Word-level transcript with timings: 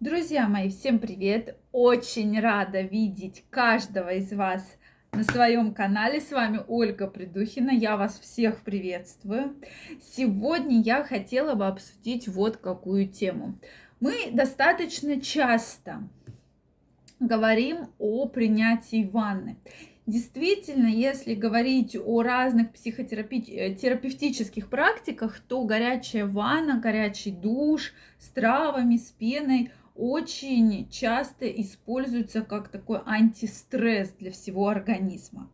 Друзья 0.00 0.48
мои, 0.48 0.70
всем 0.70 0.98
привет! 0.98 1.56
Очень 1.70 2.40
рада 2.40 2.80
видеть 2.80 3.44
каждого 3.48 4.12
из 4.12 4.32
вас 4.32 4.76
на 5.12 5.22
своем 5.22 5.72
канале. 5.72 6.20
С 6.20 6.32
вами 6.32 6.60
Ольга 6.66 7.06
Придухина. 7.06 7.70
Я 7.70 7.96
вас 7.96 8.18
всех 8.18 8.62
приветствую. 8.62 9.54
Сегодня 10.02 10.82
я 10.82 11.04
хотела 11.04 11.54
бы 11.54 11.68
обсудить 11.68 12.26
вот 12.26 12.56
какую 12.56 13.06
тему. 13.08 13.54
Мы 14.00 14.30
достаточно 14.32 15.20
часто 15.20 16.02
говорим 17.20 17.86
о 17.98 18.26
принятии 18.26 19.08
ванны. 19.10 19.58
Действительно, 20.06 20.88
если 20.88 21.34
говорить 21.34 21.96
о 21.96 22.22
разных 22.22 22.72
психотерапевтических 22.72 24.68
практиках, 24.68 25.38
то 25.38 25.64
горячая 25.64 26.26
ванна, 26.26 26.80
горячий 26.80 27.30
душ 27.30 27.94
с 28.18 28.26
травами, 28.28 28.96
с 28.96 29.12
пеной– 29.12 29.70
очень 29.94 30.88
часто 30.90 31.46
используется 31.46 32.42
как 32.42 32.68
такой 32.68 33.00
антистресс 33.06 34.10
для 34.10 34.30
всего 34.32 34.68
организма. 34.68 35.50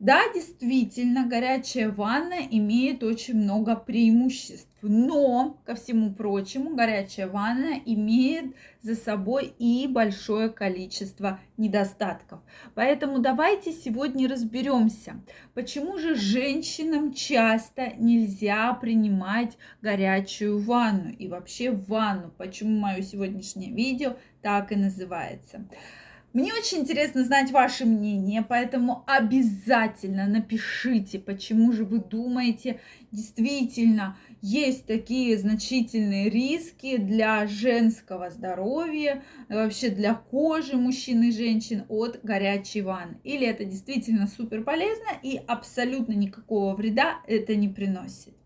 Да, 0.00 0.22
действительно, 0.32 1.26
горячая 1.26 1.90
ванна 1.90 2.38
имеет 2.50 3.02
очень 3.02 3.34
много 3.34 3.76
преимуществ, 3.76 4.66
но, 4.80 5.60
ко 5.66 5.74
всему 5.74 6.14
прочему, 6.14 6.74
горячая 6.74 7.28
ванна 7.28 7.74
имеет 7.84 8.56
за 8.80 8.94
собой 8.94 9.52
и 9.58 9.86
большое 9.86 10.48
количество 10.48 11.38
недостатков. 11.58 12.40
Поэтому 12.74 13.18
давайте 13.18 13.72
сегодня 13.72 14.26
разберемся, 14.26 15.20
почему 15.52 15.98
же 15.98 16.14
женщинам 16.14 17.12
часто 17.12 17.92
нельзя 17.98 18.72
принимать 18.72 19.58
горячую 19.82 20.60
ванну 20.60 21.10
и 21.10 21.28
вообще 21.28 21.72
ванну, 21.72 22.32
почему 22.38 22.80
мое 22.80 23.02
сегодняшнее 23.02 23.70
видео 23.70 24.16
так 24.40 24.72
и 24.72 24.76
называется. 24.76 25.66
Мне 26.32 26.54
очень 26.54 26.78
интересно 26.78 27.24
знать 27.24 27.50
ваше 27.50 27.84
мнение, 27.84 28.42
поэтому 28.48 29.02
обязательно 29.08 30.28
напишите, 30.28 31.18
почему 31.18 31.72
же 31.72 31.84
вы 31.84 31.98
думаете, 31.98 32.78
действительно 33.10 34.16
есть 34.40 34.86
такие 34.86 35.36
значительные 35.36 36.30
риски 36.30 36.98
для 36.98 37.48
женского 37.48 38.30
здоровья, 38.30 39.24
вообще 39.48 39.90
для 39.90 40.14
кожи 40.14 40.76
мужчин 40.76 41.24
и 41.24 41.32
женщин 41.32 41.84
от 41.88 42.20
горячей 42.22 42.82
ванны. 42.82 43.18
Или 43.24 43.44
это 43.44 43.64
действительно 43.64 44.28
супер 44.28 44.62
полезно 44.62 45.10
и 45.24 45.40
абсолютно 45.48 46.12
никакого 46.12 46.76
вреда 46.76 47.18
это 47.26 47.56
не 47.56 47.68
приносит. 47.68 48.39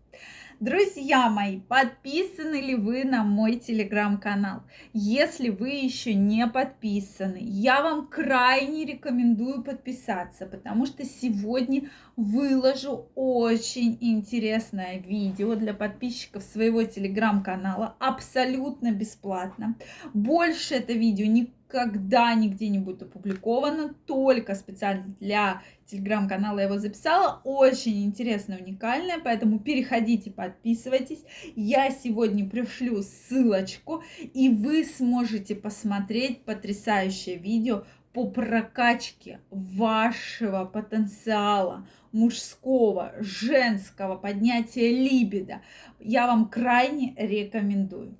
Друзья 0.65 1.29
мои, 1.29 1.59
подписаны 1.59 2.55
ли 2.55 2.73
вы 2.73 3.03
на 3.03 3.23
мой 3.23 3.57
телеграм-канал? 3.57 4.63
Если 4.93 5.49
вы 5.49 5.69
еще 5.69 6.15
не 6.15 6.47
подписаны, 6.47 7.37
я 7.39 7.83
вам 7.83 8.07
крайне 8.07 8.83
рекомендую 8.83 9.63
подписаться, 9.63 10.47
потому 10.47 10.87
что 10.87 11.05
сегодня 11.05 11.91
выложу 12.15 13.11
очень 13.13 13.95
интересное 14.01 14.97
видео 14.97 15.53
для 15.53 15.75
подписчиков 15.75 16.41
своего 16.41 16.81
телеграм-канала 16.81 17.95
абсолютно 17.99 18.91
бесплатно. 18.91 19.75
Больше 20.15 20.73
это 20.73 20.93
видео 20.93 21.27
не 21.27 21.53
никогда 21.65 22.33
нигде 22.33 22.69
не 22.69 22.79
будет 22.79 23.03
опубликовано, 23.03 23.93
только 24.05 24.55
специально 24.55 25.15
для 25.19 25.61
телеграм-канала 25.85 26.59
я 26.59 26.65
его 26.65 26.77
записала. 26.77 27.41
Очень 27.43 28.05
интересно, 28.05 28.57
уникальное, 28.57 29.19
поэтому 29.23 29.59
переходите, 29.59 30.31
подписывайтесь. 30.31 31.23
Я 31.55 31.89
сегодня 31.91 32.49
пришлю 32.49 33.01
ссылочку, 33.01 34.03
и 34.19 34.49
вы 34.49 34.85
сможете 34.85 35.55
посмотреть 35.55 36.43
потрясающее 36.43 37.37
видео 37.37 37.83
по 38.13 38.29
прокачке 38.29 39.41
вашего 39.49 40.63
потенциала 40.63 41.85
мужского, 42.13 43.13
женского, 43.19 44.15
поднятия 44.15 44.89
либидо. 44.89 45.61
Я 45.99 46.27
вам 46.27 46.47
крайне 46.47 47.13
рекомендую. 47.17 48.15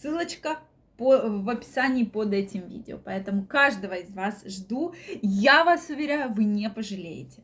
Ссылочка 0.00 0.60
по, 0.98 1.16
в 1.16 1.48
описании 1.48 2.04
под 2.04 2.34
этим 2.34 2.68
видео. 2.68 2.98
Поэтому 3.02 3.46
каждого 3.46 3.94
из 3.94 4.12
вас 4.12 4.44
жду. 4.44 4.94
Я 5.22 5.64
вас 5.64 5.88
уверяю, 5.88 6.34
вы 6.34 6.44
не 6.44 6.68
пожалеете. 6.68 7.42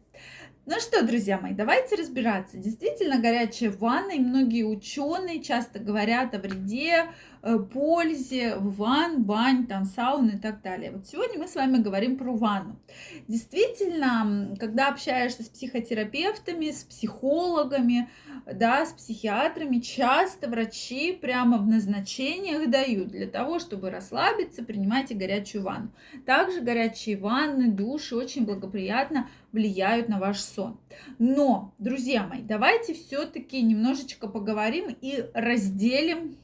Ну 0.67 0.81
что, 0.81 1.05
друзья 1.05 1.39
мои, 1.39 1.53
давайте 1.53 1.95
разбираться. 1.95 2.57
Действительно, 2.57 3.19
горячая 3.19 3.71
ванна, 3.71 4.13
и 4.13 4.19
многие 4.19 4.63
ученые 4.63 5.43
часто 5.43 5.79
говорят 5.79 6.35
о 6.35 6.39
вреде, 6.39 7.05
э, 7.43 7.59
пользе 7.59 8.57
ванн, 8.57 9.25
бань, 9.25 9.67
там, 9.67 9.85
саун 9.85 10.31
и 10.31 10.39
так 10.39 10.63
далее. 10.63 10.93
Вот 10.93 11.07
сегодня 11.07 11.39
мы 11.39 11.49
с 11.49 11.55
вами 11.55 11.83
говорим 11.83 12.17
про 12.17 12.35
ванну. 12.35 12.81
Действительно, 13.29 14.57
когда 14.59 14.89
общаешься 14.89 15.43
с 15.43 15.51
психотерапевтами, 15.51 16.71
с 16.71 16.85
психологами, 16.85 18.09
да, 18.51 18.87
с 18.87 18.93
психиатрами, 18.93 19.81
часто 19.81 20.49
врачи 20.49 21.13
прямо 21.13 21.59
в 21.59 21.67
назначениях 21.67 22.71
дают 22.71 23.09
для 23.09 23.27
того, 23.27 23.59
чтобы 23.59 23.91
расслабиться, 23.91 24.65
принимайте 24.65 25.15
горячую 25.15 25.63
ванну. 25.63 25.91
Также 26.25 26.63
горячие 26.63 27.19
ванны, 27.19 27.71
души 27.71 28.17
очень 28.17 28.47
благоприятно 28.47 29.29
влияют 29.54 30.09
на 30.09 30.19
ваш 30.19 30.41
сон. 30.41 30.78
Но, 31.19 31.72
друзья 31.78 32.26
мои, 32.26 32.42
давайте 32.42 32.92
все-таки 32.92 33.62
немножечко 33.62 34.28
поговорим 34.28 34.94
и 35.00 35.25
разделим 35.32 36.37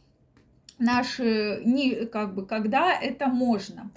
наши, 0.81 1.63
не, 1.65 2.07
как 2.07 2.35
бы, 2.35 2.45
когда 2.47 2.93
это 2.93 3.29
можно. 3.29 3.91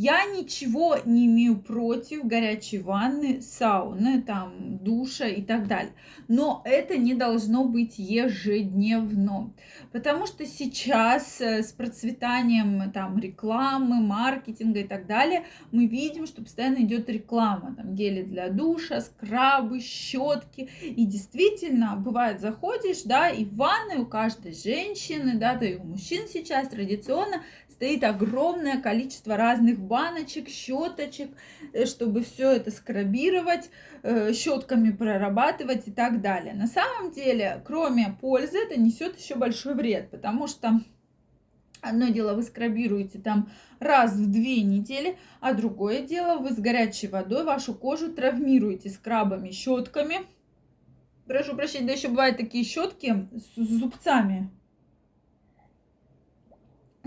Я 0.00 0.26
ничего 0.26 0.96
не 1.04 1.26
имею 1.26 1.58
против 1.58 2.24
горячей 2.24 2.78
ванны, 2.78 3.42
сауны, 3.42 4.22
там, 4.22 4.78
душа 4.78 5.26
и 5.26 5.42
так 5.42 5.66
далее. 5.66 5.92
Но 6.28 6.62
это 6.64 6.96
не 6.96 7.14
должно 7.14 7.64
быть 7.64 7.98
ежедневно. 7.98 9.52
Потому 9.90 10.26
что 10.26 10.46
сейчас 10.46 11.40
э, 11.40 11.64
с 11.64 11.72
процветанием 11.72 12.92
там, 12.92 13.18
рекламы, 13.18 14.00
маркетинга 14.00 14.78
и 14.78 14.86
так 14.86 15.08
далее, 15.08 15.46
мы 15.72 15.86
видим, 15.86 16.28
что 16.28 16.42
постоянно 16.42 16.84
идет 16.84 17.08
реклама. 17.08 17.74
Там 17.74 17.96
гели 17.96 18.22
для 18.22 18.50
душа, 18.50 19.00
скрабы, 19.00 19.80
щетки. 19.80 20.68
И 20.80 21.06
действительно, 21.06 21.96
бывает, 21.96 22.40
заходишь, 22.40 23.02
да, 23.02 23.30
и 23.30 23.44
в 23.44 23.56
ванной 23.56 23.96
у 23.96 24.06
каждой 24.06 24.54
женщины, 24.54 25.36
да, 25.36 25.56
да 25.56 25.66
и 25.66 25.74
у 25.74 25.82
мужчин 25.82 26.27
сейчас 26.28 26.68
традиционно 26.68 27.42
стоит 27.70 28.02
огромное 28.02 28.80
количество 28.80 29.36
разных 29.36 29.78
баночек, 29.78 30.48
щеточек, 30.48 31.30
э, 31.72 31.86
чтобы 31.86 32.22
все 32.22 32.50
это 32.52 32.70
скрабировать, 32.70 33.70
э, 34.02 34.32
щетками 34.32 34.90
прорабатывать 34.90 35.86
и 35.86 35.92
так 35.92 36.20
далее. 36.20 36.54
На 36.54 36.66
самом 36.66 37.12
деле, 37.12 37.62
кроме 37.64 38.16
пользы, 38.20 38.58
это 38.58 38.78
несет 38.78 39.18
еще 39.18 39.36
большой 39.36 39.74
вред, 39.74 40.10
потому 40.10 40.48
что 40.48 40.80
Одно 41.80 42.08
дело 42.08 42.34
вы 42.34 42.42
скрабируете 42.42 43.20
там 43.20 43.50
раз 43.78 44.14
в 44.14 44.30
две 44.32 44.62
недели, 44.62 45.16
а 45.40 45.54
другое 45.54 46.02
дело 46.02 46.38
вы 46.38 46.50
с 46.50 46.58
горячей 46.58 47.06
водой 47.06 47.44
вашу 47.44 47.72
кожу 47.72 48.12
травмируете 48.12 48.90
скрабами, 48.90 49.52
щетками. 49.52 50.26
Прошу 51.26 51.54
прощения, 51.54 51.86
да 51.86 51.92
еще 51.92 52.08
бывают 52.08 52.36
такие 52.36 52.64
щетки 52.64 53.28
с 53.32 53.60
зубцами 53.60 54.50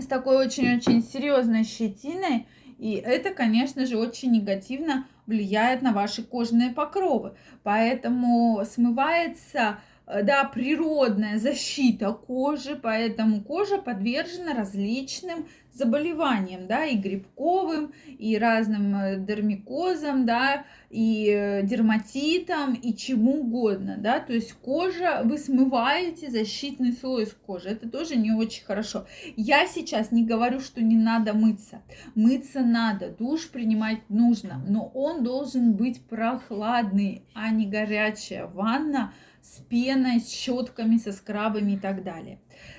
с 0.02 0.06
такой 0.06 0.36
очень-очень 0.36 1.02
серьезной 1.02 1.64
щетиной. 1.64 2.46
И 2.78 2.94
это, 2.94 3.30
конечно 3.30 3.86
же, 3.86 3.96
очень 3.96 4.32
негативно 4.32 5.06
влияет 5.26 5.82
на 5.82 5.92
ваши 5.92 6.22
кожные 6.22 6.70
покровы. 6.70 7.34
Поэтому 7.62 8.62
смывается 8.68 9.78
да, 10.06 10.44
природная 10.44 11.38
защита 11.38 12.12
кожи, 12.12 12.78
поэтому 12.80 13.42
кожа 13.42 13.78
подвержена 13.78 14.54
различным 14.54 15.46
заболеваниям, 15.72 16.66
да, 16.66 16.84
и 16.84 16.96
грибковым, 16.96 17.92
и 18.06 18.36
разным 18.36 18.94
э, 18.94 19.16
дермикозам, 19.18 20.26
да, 20.26 20.64
и 20.90 21.30
э, 21.30 21.62
дерматитам, 21.62 22.74
и 22.74 22.94
чему 22.94 23.40
угодно, 23.40 23.96
да, 23.98 24.20
то 24.20 24.34
есть 24.34 24.52
кожа, 24.52 25.22
вы 25.24 25.38
смываете 25.38 26.30
защитный 26.30 26.92
слой 26.92 27.24
из 27.24 27.32
кожи, 27.32 27.70
это 27.70 27.88
тоже 27.88 28.16
не 28.16 28.32
очень 28.32 28.64
хорошо. 28.64 29.06
Я 29.36 29.66
сейчас 29.66 30.12
не 30.12 30.24
говорю, 30.24 30.60
что 30.60 30.82
не 30.82 30.96
надо 30.96 31.32
мыться, 31.32 31.82
мыться 32.14 32.60
надо, 32.60 33.08
душ 33.08 33.48
принимать 33.48 34.00
нужно, 34.10 34.62
но 34.68 34.90
он 34.94 35.24
должен 35.24 35.72
быть 35.72 36.02
прохладный, 36.04 37.24
а 37.34 37.50
не 37.50 37.66
горячая 37.66 38.46
ванна, 38.46 39.14
с 39.42 39.58
пеной, 39.58 40.20
с 40.20 40.30
щетками, 40.30 40.96
со 40.96 41.12
скрабами 41.12 41.72
и 41.72 41.78
так 41.78 42.04
далее. 42.04 42.38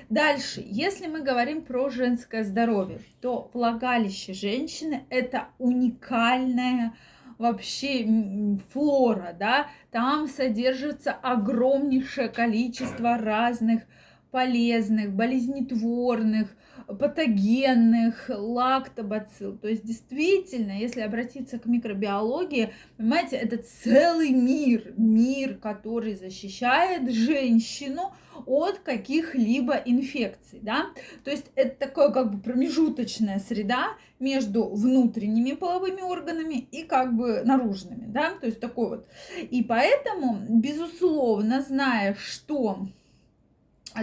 Дальше, 0.10 0.64
если 0.66 1.08
мы 1.08 1.22
говорим 1.22 1.64
про 1.64 1.90
женское 1.90 2.44
здоровье, 2.44 3.02
то 3.22 3.52
влагалище 3.54 4.34
женщины 4.34 5.06
это 5.10 5.50
уникальная 5.60 6.94
вообще 7.38 8.08
флора, 8.72 9.36
да, 9.38 9.68
там 9.92 10.28
содержится 10.28 11.12
огромнейшее 11.12 12.30
количество 12.30 13.18
разных 13.18 13.84
полезных, 14.34 15.14
болезнетворных, 15.14 16.56
патогенных, 16.88 18.32
лактобацилл. 18.34 19.56
То 19.60 19.68
есть 19.68 19.86
действительно, 19.86 20.72
если 20.72 21.02
обратиться 21.02 21.60
к 21.60 21.68
микробиологии, 21.68 22.74
понимаете, 22.98 23.36
это 23.36 23.58
целый 23.58 24.32
мир, 24.32 24.92
мир, 24.98 25.58
который 25.58 26.16
защищает 26.16 27.12
женщину 27.12 28.12
от 28.48 28.80
каких-либо 28.80 29.76
инфекций, 29.86 30.60
да, 30.64 30.88
то 31.24 31.30
есть 31.30 31.46
это 31.54 31.86
такое 31.86 32.10
как 32.10 32.34
бы 32.34 32.42
промежуточная 32.42 33.38
среда 33.38 33.90
между 34.20 34.68
внутренними 34.68 35.52
половыми 35.52 36.02
органами 36.02 36.56
и 36.72 36.82
как 36.82 37.16
бы 37.16 37.44
наружными, 37.46 38.08
да, 38.08 38.32
то 38.32 38.48
есть 38.48 38.60
такой 38.60 38.90
вот. 38.90 39.08
И 39.52 39.62
поэтому, 39.64 40.40
безусловно, 40.50 41.62
зная, 41.62 42.16
что 42.16 42.88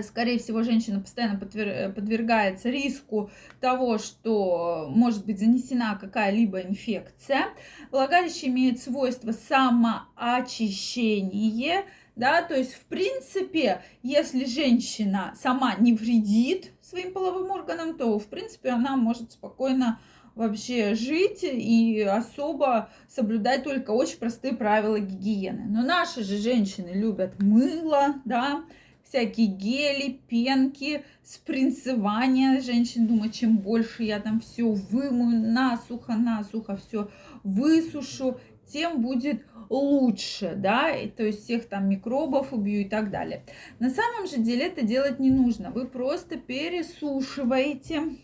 скорее 0.02 0.38
всего, 0.38 0.62
женщина 0.62 1.00
постоянно 1.00 1.38
подвергается 1.38 2.70
риску 2.70 3.30
того, 3.60 3.98
что 3.98 4.88
может 4.90 5.26
быть 5.26 5.38
занесена 5.38 5.98
какая-либо 6.00 6.62
инфекция. 6.62 7.48
Влагалище 7.90 8.46
имеет 8.48 8.80
свойство 8.80 9.32
самоочищения, 9.32 11.84
да, 12.16 12.42
то 12.42 12.54
есть, 12.54 12.74
в 12.74 12.84
принципе, 12.86 13.82
если 14.02 14.44
женщина 14.44 15.32
сама 15.40 15.74
не 15.76 15.94
вредит 15.94 16.72
своим 16.82 17.12
половым 17.12 17.50
органам, 17.50 17.96
то, 17.96 18.18
в 18.18 18.26
принципе, 18.26 18.70
она 18.70 18.96
может 18.96 19.32
спокойно 19.32 20.00
вообще 20.34 20.94
жить 20.94 21.42
и 21.42 22.02
особо 22.02 22.90
соблюдать 23.08 23.64
только 23.64 23.90
очень 23.90 24.18
простые 24.18 24.54
правила 24.54 24.98
гигиены. 24.98 25.66
Но 25.68 25.82
наши 25.82 26.22
же 26.22 26.36
женщины 26.36 26.90
любят 26.90 27.42
мыло, 27.42 28.14
да, 28.24 28.64
всякие 29.10 29.48
гели, 29.48 30.20
пенки, 30.28 31.04
спринцевание. 31.24 32.60
Женщин 32.60 33.08
думают, 33.08 33.34
чем 33.34 33.58
больше 33.58 34.04
я 34.04 34.20
там 34.20 34.40
все 34.40 34.70
вымою, 34.70 35.52
насухо, 35.52 36.14
насухо 36.14 36.76
все 36.76 37.10
высушу, 37.42 38.38
тем 38.72 39.02
будет 39.02 39.44
лучше, 39.68 40.54
да, 40.56 40.90
и, 40.90 41.08
то 41.08 41.24
есть 41.24 41.42
всех 41.44 41.68
там 41.68 41.88
микробов 41.88 42.52
убью 42.52 42.82
и 42.82 42.84
так 42.84 43.10
далее. 43.10 43.42
На 43.80 43.90
самом 43.90 44.28
же 44.28 44.38
деле 44.38 44.66
это 44.66 44.82
делать 44.82 45.18
не 45.18 45.30
нужно. 45.30 45.70
Вы 45.70 45.86
просто 45.86 46.36
пересушиваете 46.36 48.16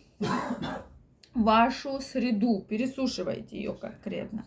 вашу 1.37 2.01
среду, 2.01 2.65
пересушиваете 2.69 3.57
ее 3.57 3.75
конкретно. 3.75 4.47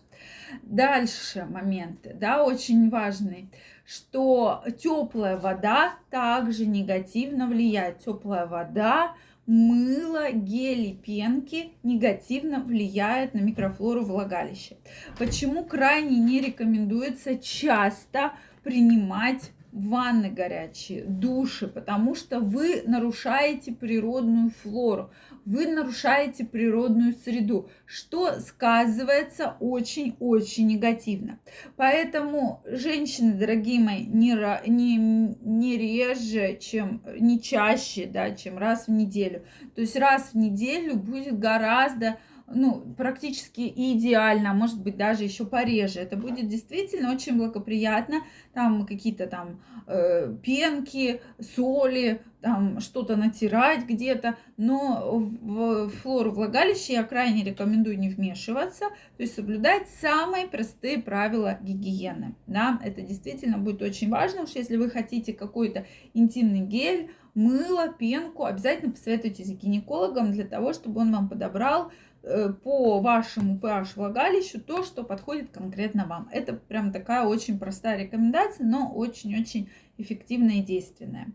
Дальше 0.64 1.46
моменты, 1.50 2.14
да, 2.14 2.44
очень 2.44 2.90
важные, 2.90 3.50
что 3.86 4.64
теплая 4.78 5.38
вода 5.38 5.94
также 6.10 6.66
негативно 6.66 7.48
влияет. 7.48 8.00
Теплая 8.00 8.46
вода, 8.46 9.16
мыло, 9.46 10.32
гели, 10.32 10.94
пенки 10.94 11.72
негативно 11.84 12.60
влияет 12.60 13.34
на 13.34 13.40
микрофлору 13.40 14.04
влагалища. 14.04 14.76
Почему 15.18 15.66
крайне 15.66 16.18
не 16.18 16.40
рекомендуется 16.40 17.38
часто 17.38 18.34
принимать 18.64 19.52
ванны 19.88 20.30
горячие, 20.30 21.04
души, 21.04 21.68
потому 21.68 22.16
что 22.16 22.40
вы 22.40 22.84
нарушаете 22.86 23.72
природную 23.72 24.52
флору, 24.52 25.12
вы 25.46 25.68
нарушаете 25.68 26.46
природную 26.46 27.14
среду, 27.14 27.70
что 27.86 28.40
сказывается 28.40 29.56
очень-очень 29.60 30.68
негативно. 30.68 31.40
Поэтому, 31.76 32.62
женщины, 32.66 33.34
дорогие 33.34 33.80
мои, 33.80 34.06
не, 34.06 34.38
не, 34.68 34.98
не 34.98 35.78
реже, 35.78 36.58
чем, 36.60 37.02
не 37.20 37.42
чаще, 37.42 38.06
да, 38.06 38.32
чем 38.32 38.58
раз 38.58 38.88
в 38.88 38.92
неделю. 38.92 39.44
То 39.76 39.82
есть 39.82 39.96
раз 39.96 40.32
в 40.34 40.38
неделю 40.38 40.96
будет 40.96 41.40
гораздо 41.40 42.18
ну, 42.54 42.82
практически 42.98 43.62
идеально, 43.76 44.54
может 44.54 44.82
быть, 44.82 44.98
даже 44.98 45.24
еще 45.24 45.46
пореже. 45.46 46.00
Это 46.00 46.18
будет 46.18 46.48
действительно 46.48 47.12
очень 47.12 47.38
благоприятно. 47.38 48.22
Там 48.54 48.86
какие-то 48.86 49.28
там 49.28 49.62
э, 49.88 50.36
пенки, 50.44 51.22
соли, 51.40 52.22
там 52.42 52.80
что-то 52.80 53.16
натирать 53.16 53.86
где-то. 53.86 54.38
Но 54.58 55.20
в 55.42 55.90
флору 55.90 56.32
влагалища 56.32 56.94
я 56.94 57.04
крайне 57.04 57.44
рекомендую 57.44 58.00
не 58.00 58.10
вмешиваться, 58.10 58.86
то 59.18 59.24
есть 59.24 59.36
соблюдать 59.36 59.90
самые 60.02 60.48
простые 60.48 61.00
правила 61.00 61.58
гигиены. 61.62 62.36
Да? 62.48 62.80
Это 62.84 63.02
действительно 63.02 63.58
будет 63.58 63.82
очень 63.82 64.10
важно, 64.10 64.44
уж 64.44 64.52
если 64.52 64.78
вы 64.78 64.90
хотите 64.90 65.34
какой-то 65.34 65.86
интимный 66.14 66.62
гель, 66.62 67.12
мыло, 67.36 67.88
пенку, 67.88 68.46
обязательно 68.46 68.92
посоветуйтесь 68.92 69.48
с 69.48 69.52
гинекологом 69.52 70.32
для 70.32 70.46
того, 70.46 70.74
чтобы 70.74 71.02
он 71.02 71.14
вам 71.14 71.30
подобрал 71.30 71.92
по 72.22 73.00
вашему 73.00 73.58
pH 73.58 73.94
влагалищу 73.96 74.60
то, 74.60 74.84
что 74.84 75.04
подходит 75.04 75.52
конкретно 75.52 76.06
вам. 76.06 76.30
Это 76.32 76.54
прям 76.54 76.92
такая 76.92 77.26
очень 77.26 77.58
простая 77.60 77.98
рекомендация, 77.98 78.66
но 78.66 78.92
очень-очень 78.94 79.70
эффективная 79.98 80.56
и 80.56 80.62
действенная. 80.62 81.28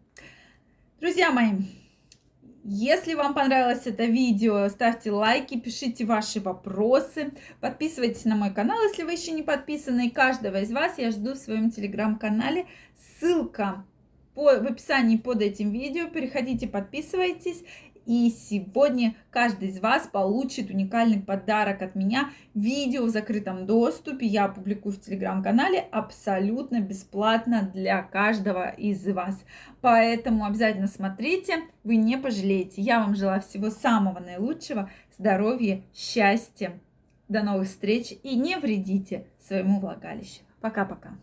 Друзья 1.01 1.31
мои, 1.31 1.53
если 2.67 3.13
вам 3.13 3.35
понравилось 3.35 3.87
это 3.87 4.07
видео, 4.07 4.69
ставьте 4.71 5.11
лайки, 5.11 5.61
пишите 5.61 6.07
ваши 6.07 6.41
вопросы, 6.41 7.33
подписывайтесь 7.61 8.25
на 8.25 8.37
мой 8.37 8.55
канал, 8.55 8.79
если 8.89 9.03
вы 9.03 9.13
еще 9.13 9.33
не 9.33 9.43
подписаны. 9.43 10.07
И 10.07 10.11
каждого 10.11 10.61
из 10.63 10.73
вас 10.73 10.97
я 10.97 11.11
жду 11.11 11.35
в 11.35 11.39
своем 11.39 11.71
телеграм-канале. 11.71 12.67
Ссылка 12.97 13.85
по, 14.35 14.45
в 14.45 14.67
описании 14.67 15.19
под 15.19 15.43
этим 15.43 15.73
видео. 15.73 16.09
Переходите, 16.09 16.67
подписывайтесь. 16.67 17.63
И 18.06 18.31
сегодня 18.31 19.15
каждый 19.31 19.69
из 19.69 19.81
вас 19.81 20.06
получит 20.06 20.71
уникальный 20.71 21.21
подарок 21.21 21.83
от 21.83 21.95
меня. 21.95 22.31
Видео 22.55 23.05
в 23.05 23.11
закрытом 23.11 23.67
доступе 23.67 24.27
я 24.27 24.49
публикую 24.49 24.93
в 24.93 25.01
телеграм-канале 25.01 25.81
абсолютно 25.91 26.81
бесплатно 26.81 27.71
для 27.73 28.03
каждого 28.03 28.69
из 28.71 29.06
вас. 29.06 29.43
Поэтому 29.81 30.45
обязательно 30.45 30.87
смотрите, 30.87 31.62
вы 31.83 31.97
не 31.97 32.17
пожалеете. 32.17 32.83
Я 32.83 33.01
вам 33.01 33.15
желаю 33.15 33.41
всего 33.41 33.71
самого 33.71 34.21
наилучшего, 34.21 34.91
здоровья, 35.19 35.83
счастья. 35.95 36.79
До 37.29 37.43
новых 37.43 37.69
встреч 37.69 38.12
и 38.23 38.37
не 38.37 38.56
вредите 38.56 39.27
своему 39.39 39.81
влагалищу. 39.81 40.43
Пока-пока. 40.61 41.15